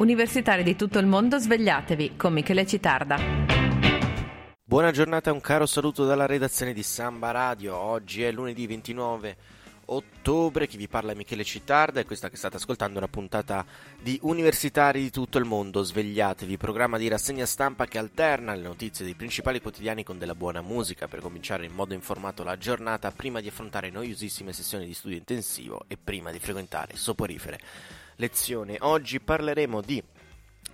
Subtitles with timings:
[0.00, 3.18] Universitari di tutto il mondo, svegliatevi con Michele Citarda.
[4.64, 7.76] Buona giornata, un caro saluto dalla redazione di Samba Radio.
[7.76, 9.36] Oggi è lunedì 29
[9.84, 13.62] ottobre, chi vi parla è Michele Citarda e questa che state ascoltando è una puntata
[14.00, 15.82] di Universitari di tutto il mondo.
[15.82, 20.62] Svegliatevi, programma di rassegna stampa che alterna le notizie dei principali quotidiani con della buona
[20.62, 25.18] musica per cominciare in modo informato la giornata prima di affrontare noiosissime sessioni di studio
[25.18, 27.60] intensivo e prima di frequentare soporifere
[28.20, 28.76] lezione.
[28.78, 30.00] Oggi parleremo di,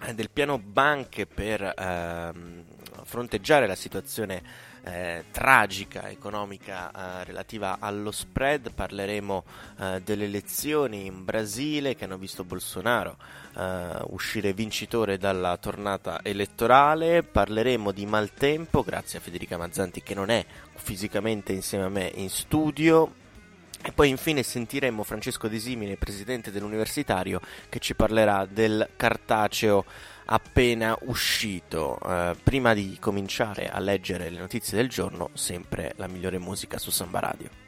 [0.02, 2.64] eh, del piano banche per ehm,
[3.04, 9.44] fronteggiare la situazione eh, tragica economica eh, relativa allo spread, parleremo
[9.80, 13.16] eh, delle elezioni in Brasile che hanno visto Bolsonaro
[13.56, 20.30] eh, uscire vincitore dalla tornata elettorale, parleremo di maltempo grazie a Federica Mazzanti che non
[20.30, 23.24] è fisicamente insieme a me in studio
[23.86, 29.84] e poi infine sentiremo Francesco De Simile, presidente dell'universitario, che ci parlerà del cartaceo
[30.24, 31.96] appena uscito.
[32.04, 36.90] Eh, prima di cominciare a leggere le notizie del giorno, sempre la migliore musica su
[36.90, 37.65] Samba Radio.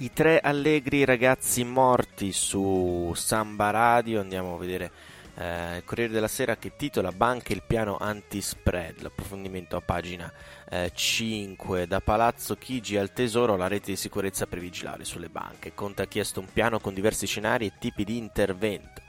[0.00, 4.90] I tre allegri ragazzi morti su Samba Radio, andiamo a vedere
[5.36, 10.30] eh, il Corriere della Sera che titola Banche il piano anti-spread, l'approfondimento a pagina
[10.68, 15.72] eh, 5, da Palazzo Chigi al Tesoro la rete di sicurezza per vigilare sulle banche.
[15.72, 19.00] Conte ha chiesto un piano con diversi scenari e tipi di intervento.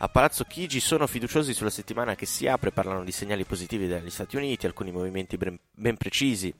[0.00, 4.10] A Palazzo Chigi sono fiduciosi sulla settimana che si apre, parlano di segnali positivi dagli
[4.10, 6.54] Stati Uniti, alcuni movimenti ben, precisi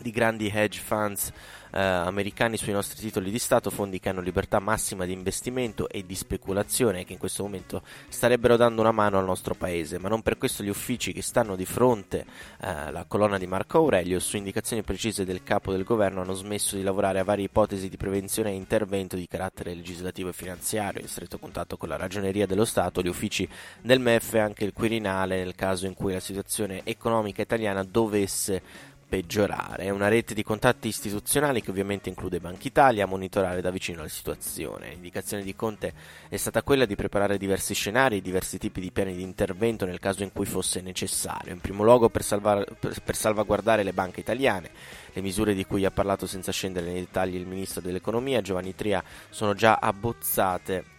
[0.00, 1.32] di grandi hedge funds
[1.70, 6.04] eh, americani sui nostri titoli di Stato, fondi che hanno libertà massima di investimento e
[6.06, 10.22] di speculazione che in questo momento starebbero dando una mano al nostro paese, ma non
[10.22, 12.24] per questo gli uffici che stanno di fronte
[12.60, 16.76] alla eh, colonna di Marco Aurelio su indicazioni precise del capo del governo hanno smesso
[16.76, 21.00] di lavorare a varie ipotesi di prevenzione e intervento di carattere legislativo e finanziario.
[21.00, 23.48] In stretto contatto con la ragioneria dello Stato, gli uffici
[23.80, 28.62] del MEF e anche il Quirinale nel caso in cui la situazione economica italiana dovesse
[29.08, 29.84] peggiorare.
[29.84, 34.02] È una rete di contatti istituzionali che ovviamente include Banca Italia a monitorare da vicino
[34.02, 34.90] la situazione.
[34.90, 35.94] L'indicazione di Conte
[36.28, 40.22] è stata quella di preparare diversi scenari, diversi tipi di piani di intervento nel caso
[40.22, 41.52] in cui fosse necessario.
[41.52, 44.70] In primo luogo per, salvar- per salvaguardare le banche italiane.
[45.12, 49.02] Le misure di cui ha parlato senza scendere nei dettagli il ministro dell'economia Giovanni Tria
[49.30, 50.96] sono già abbozzate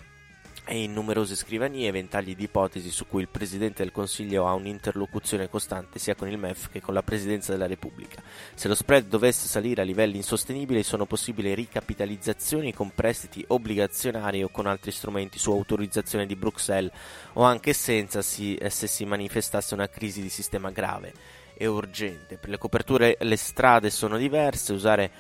[0.70, 5.50] e in numerose scrivanie ventagli di ipotesi su cui il Presidente del Consiglio ha un'interlocuzione
[5.50, 8.22] costante sia con il MEF che con la Presidenza della Repubblica.
[8.54, 14.50] Se lo spread dovesse salire a livelli insostenibili sono possibili ricapitalizzazioni con prestiti obbligazionari o
[14.50, 16.92] con altri strumenti su autorizzazione di Bruxelles
[17.34, 21.14] o anche senza si, eh, se si manifestasse una crisi di sistema grave
[21.56, 22.38] e urgente.
[22.38, 25.12] Per le coperture le strade sono diverse, usare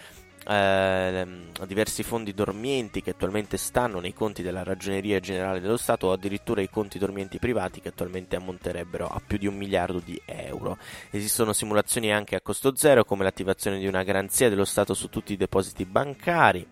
[0.49, 1.27] eh,
[1.67, 6.61] diversi fondi dormienti che attualmente stanno nei conti della Ragioneria Generale dello Stato o addirittura
[6.61, 10.79] i conti dormienti privati che attualmente ammonterebbero a più di un miliardo di euro.
[11.11, 15.33] Esistono simulazioni anche a costo zero come l'attivazione di una garanzia dello Stato su tutti
[15.33, 16.65] i depositi bancari.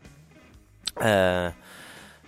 [1.00, 1.54] Eh,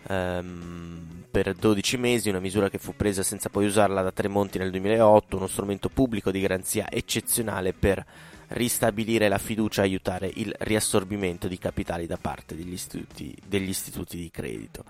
[0.07, 4.69] ehm, per 12 mesi, una misura che fu presa senza poi usarla da Tremonti nel
[4.69, 8.05] 2008, uno strumento pubblico di garanzia eccezionale per
[8.49, 14.17] ristabilire la fiducia e aiutare il riassorbimento di capitali da parte degli istituti, degli istituti
[14.17, 14.85] di credito.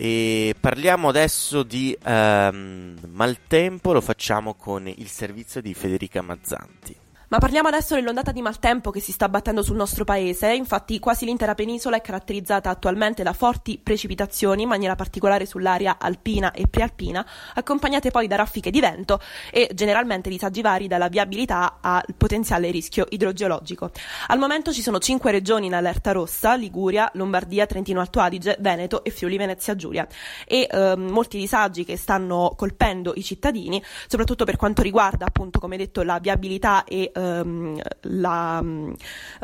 [0.00, 6.94] E parliamo adesso di um, maltempo, lo facciamo con il servizio di Federica Mazzanti.
[7.30, 10.54] Ma parliamo adesso dell'ondata di maltempo che si sta abbattendo sul nostro paese.
[10.54, 16.52] Infatti, quasi l'intera penisola è caratterizzata attualmente da forti precipitazioni, in maniera particolare sull'area alpina
[16.52, 19.20] e prealpina, accompagnate poi da raffiche di vento
[19.52, 23.90] e generalmente disagi vari dalla viabilità al potenziale rischio idrogeologico.
[24.28, 29.04] Al momento ci sono cinque regioni in allerta rossa: Liguria, Lombardia, Trentino Alto Adige, Veneto
[29.04, 30.08] e Friuli Venezia Giulia.
[30.46, 35.76] E eh, molti disagi che stanno colpendo i cittadini, soprattutto per quanto riguarda, appunto, come
[35.76, 38.94] detto, la viabilità e ehm, la mh,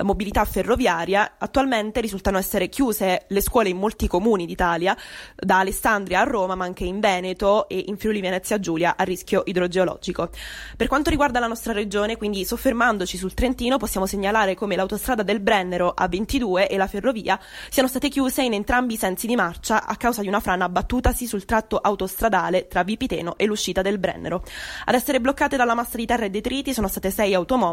[0.03, 4.97] mobilità ferroviaria, attualmente risultano essere chiuse le scuole in molti comuni d'Italia,
[5.35, 9.43] da Alessandria a Roma, ma anche in Veneto e in Friuli Venezia Giulia a rischio
[9.45, 10.31] idrogeologico.
[10.77, 15.41] Per quanto riguarda la nostra regione, quindi soffermandoci sul Trentino, possiamo segnalare come l'autostrada del
[15.41, 17.39] Brennero A22 e la ferrovia
[17.69, 21.27] siano state chiuse in entrambi i sensi di marcia a causa di una frana abbattutasi
[21.27, 24.45] sul tratto autostradale tra Vipiteno e l'uscita del Brennero.
[24.85, 27.64] Ad essere bloccate dalla massa di terra e detriti sono state sei automobili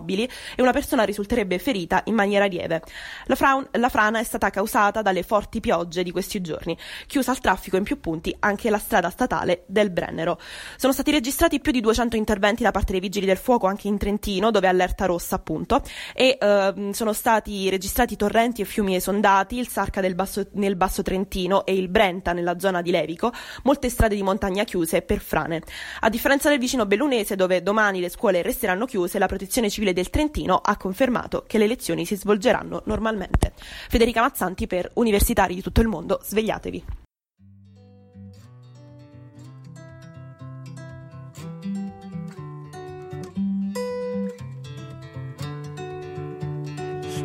[0.56, 2.82] e una persona risulterebbe ferita in maniera lieve.
[3.26, 6.78] La, fra- la frana è stata causata dalle forti piogge di questi giorni,
[7.08, 10.40] chiusa al traffico in più punti anche la strada statale del Brennero.
[10.78, 13.98] Sono stati registrati più di 200 interventi da parte dei vigili del fuoco anche in
[13.98, 15.82] Trentino, dove è allerta rossa appunto,
[16.14, 21.66] e eh, sono stati registrati torrenti e fiumi esondati, il Sarca basso, nel Basso Trentino
[21.66, 23.32] e il Brenta nella zona di Levico,
[23.64, 25.62] molte strade di montagna chiuse per frane.
[26.02, 30.12] A differenza del vicino Bellunese, dove domani le scuole resteranno chiuse, la Protezione Civile del
[30.12, 33.54] Trentino ha confermato che le lezioni si svolgeranno normalmente.
[33.90, 36.84] Federica Mazzanti per Universitari di tutto il mondo, svegliatevi.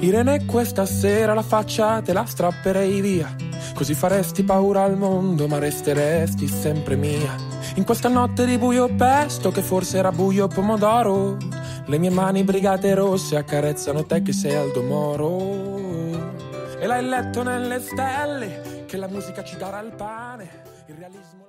[0.00, 3.34] Irene, questa sera la faccia te la strapperei via.
[3.74, 7.34] Così faresti paura al mondo, ma resteresti sempre mia.
[7.76, 11.36] In questa notte di buio pesto, che forse era buio pomodoro,
[11.88, 15.74] le mie mani brigate rosse accarezzano te che sei Aldo Moro.
[16.78, 21.44] E l'hai letto nelle stelle, che la musica ci darà il pane, il realismo.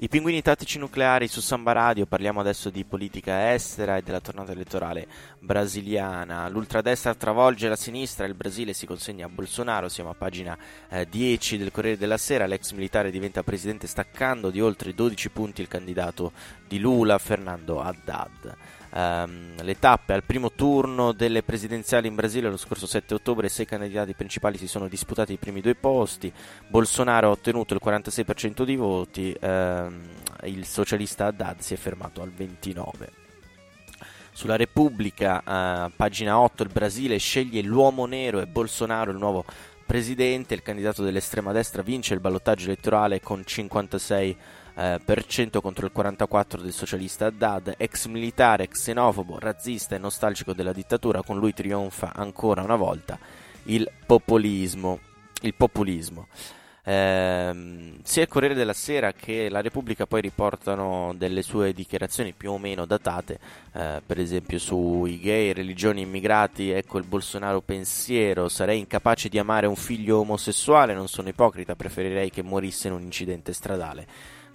[0.00, 4.52] I pinguini tattici nucleari su Samba Radio, parliamo adesso di politica estera e della tornata
[4.52, 5.08] elettorale
[5.40, 6.48] brasiliana.
[6.48, 10.56] L'ultradestra travolge la sinistra, il Brasile si consegna a Bolsonaro, siamo a pagina
[10.88, 15.62] eh, 10 del Corriere della Sera, l'ex militare diventa presidente staccando di oltre 12 punti
[15.62, 16.30] il candidato
[16.68, 18.56] di Lula, Fernando Haddad
[18.98, 23.66] ehm, le tappe al primo turno delle presidenziali in Brasile lo scorso 7 ottobre sei
[23.66, 26.32] candidati principali si sono disputati i primi due posti.
[26.66, 30.02] Bolsonaro ha ottenuto il 46% di voti ehm,
[30.44, 33.26] il socialista Haddad si è fermato al 29%
[34.38, 39.44] sulla Repubblica, eh, pagina 8, il Brasile sceglie l'uomo nero e Bolsonaro il nuovo
[39.84, 44.36] presidente, il candidato dell'estrema destra vince il ballottaggio elettorale con 56
[44.78, 51.22] eh, contro il 44 del socialista Haddad, ex militare, xenofobo, razzista e nostalgico della dittatura,
[51.22, 53.18] con lui trionfa ancora una volta
[53.64, 55.00] il populismo.
[55.42, 56.28] Il populismo.
[56.84, 62.52] Eh, sia il Corriere della Sera che la Repubblica poi riportano delle sue dichiarazioni più
[62.52, 63.38] o meno datate,
[63.74, 69.66] eh, per esempio sui gay, religioni, immigrati, ecco il Bolsonaro pensiero, sarei incapace di amare
[69.66, 74.06] un figlio omosessuale, non sono ipocrita, preferirei che morisse in un incidente stradale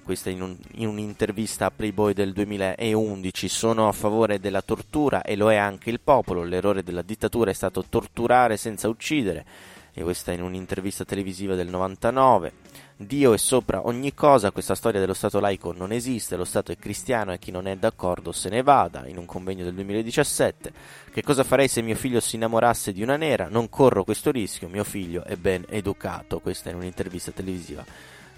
[0.04, 5.36] questa in, un, in, un'intervista a Playboy del 2011, sono a favore della tortura e
[5.36, 9.46] lo è anche il popolo, l'errore della dittatura è stato torturare senza uccidere,
[9.94, 12.52] e questa in un'intervista televisiva del 99.
[12.96, 16.78] Dio è sopra ogni cosa, questa storia dello Stato laico non esiste, lo Stato è
[16.78, 20.74] cristiano e chi non è d'accordo se ne vada, in un convegno del 2017.
[21.12, 23.50] Che cosa farei se mio figlio si innamorasse di una nera?
[23.50, 27.84] Non corro questo rischio, mio figlio è ben educato, questa in un'intervista televisiva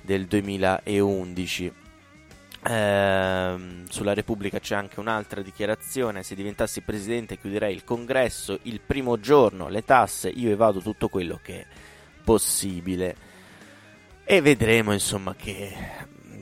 [0.06, 1.74] del 2011.
[2.68, 9.19] Ehm, sulla Repubblica c'è anche un'altra dichiarazione: se diventassi presidente chiuderei il congresso il primo
[9.19, 11.66] giorno, le tasse, io evado tutto quello che è
[12.24, 13.34] possibile.
[14.24, 15.74] E vedremo insomma che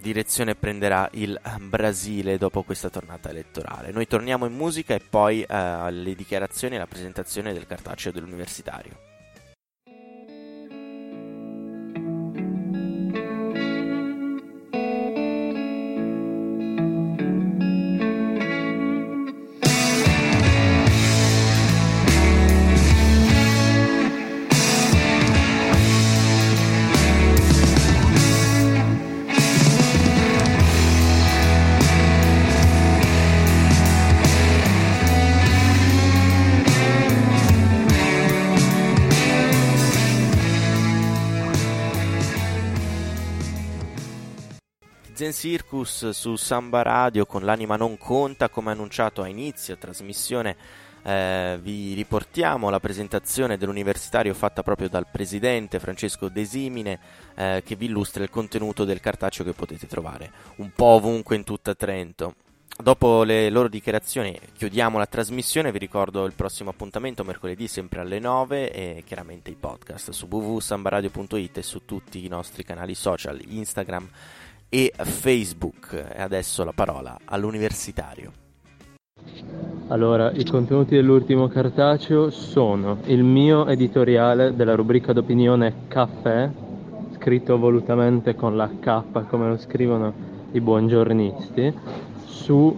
[0.04, 3.92] direzione prenderà il Brasile dopo questa tornata elettorale.
[3.92, 9.12] Noi torniamo in musica e poi eh, alle dichiarazioni e alla presentazione del cartaceo dell'universitario.
[45.24, 50.58] Zen Circus su Samba Radio con l'anima non conta, come annunciato a inizio trasmissione.
[51.01, 57.00] Eh, vi riportiamo la presentazione dell'universitario fatta proprio dal presidente Francesco Desimine
[57.36, 61.46] eh, che vi illustra il contenuto del cartaceo che potete trovare un po' ovunque in
[61.46, 62.36] tutta Trento.
[62.75, 68.20] Dopo le loro dichiarazioni chiudiamo la trasmissione, vi ricordo il prossimo appuntamento mercoledì sempre alle
[68.20, 74.10] 9 e chiaramente i podcast su www.sambaradio.it e su tutti i nostri canali social, Instagram,
[74.74, 75.94] e Facebook.
[75.94, 78.32] E adesso la parola all'universitario.
[79.89, 86.50] Allora, i contenuti dell'ultimo cartaceo sono il mio editoriale della rubrica d'opinione Caffè,
[87.18, 90.12] scritto volutamente con la K come lo scrivono
[90.53, 91.74] i buongiornisti,
[92.25, 92.75] su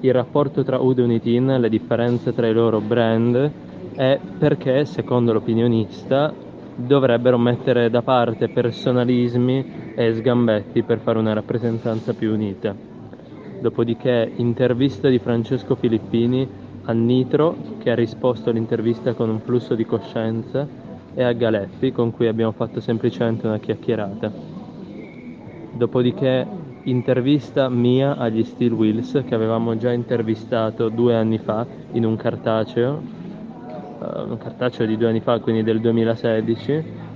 [0.00, 3.50] il rapporto tra Udo e Unitin, le differenze tra i loro brand
[3.94, 6.32] e perché, secondo l'opinionista,
[6.74, 12.72] dovrebbero mettere da parte personalismi e sgambetti per fare una rappresentanza più unita.
[13.60, 16.48] Dopodiché intervista di Francesco Filippini
[16.84, 20.64] a Nitro che ha risposto all'intervista con un flusso di coscienza
[21.12, 24.30] e a Galeppi con cui abbiamo fatto semplicemente una chiacchierata.
[25.72, 26.46] Dopodiché
[26.84, 33.02] intervista mia agli Steel Wheels che avevamo già intervistato due anni fa in un cartaceo,
[33.98, 37.06] uh, un cartaceo di due anni fa, quindi del 2016.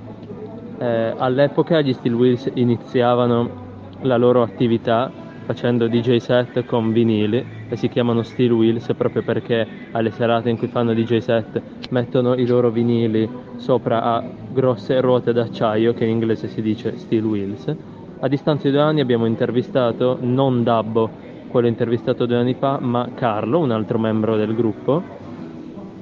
[0.83, 3.49] Eh, all'epoca gli Steel Wheels iniziavano
[4.01, 5.13] la loro attività
[5.45, 10.57] facendo DJ set con vinili e si chiamano Steel Wheels proprio perché alle serate in
[10.57, 16.11] cui fanno DJ set mettono i loro vinili sopra a grosse ruote d'acciaio che in
[16.11, 17.77] inglese si dice Steel Wheels.
[18.19, 21.11] A distanza di due anni abbiamo intervistato non Dabbo,
[21.47, 25.22] quello intervistato due anni fa, ma Carlo, un altro membro del gruppo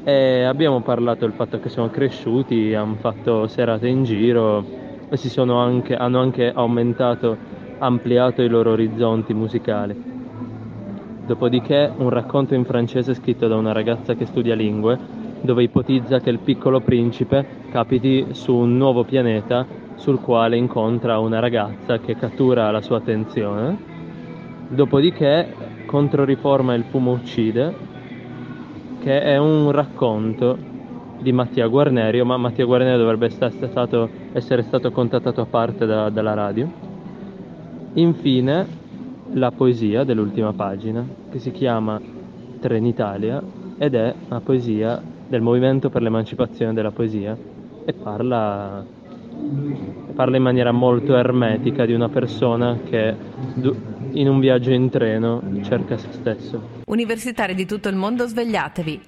[0.02, 4.64] e abbiamo parlato del fatto che sono cresciuti, hanno fatto serate in giro
[5.09, 7.37] e si sono anche, hanno anche aumentato
[7.78, 10.09] ampliato i loro orizzonti musicali.
[11.26, 14.99] Dopodiché un racconto in francese scritto da una ragazza che studia lingue,
[15.42, 21.38] dove ipotizza che il piccolo principe capiti su un nuovo pianeta sul quale incontra una
[21.38, 23.88] ragazza che cattura la sua attenzione.
[24.69, 27.75] Dopodiché Controriforma il fumo uccide,
[29.00, 30.57] che è un racconto
[31.19, 36.11] di Mattia Guarnerio, ma Mattia Guarnerio dovrebbe essere stato, essere stato contattato a parte da,
[36.11, 36.69] dalla radio.
[37.95, 38.66] Infine
[39.33, 42.00] la poesia dell'ultima pagina che si chiama
[42.61, 43.42] Trenitalia
[43.78, 47.37] ed è una poesia del movimento per l'emancipazione della poesia
[47.85, 48.85] e parla,
[50.14, 53.14] parla in maniera molto ermetica di una persona che
[54.12, 56.79] in un viaggio in treno cerca se stesso.
[56.87, 58.99] Universitari di tutto il mondo svegliatevi